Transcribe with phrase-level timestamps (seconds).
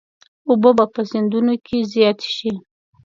[0.49, 2.53] اوبه به په سیندونو کې زیاتې شي.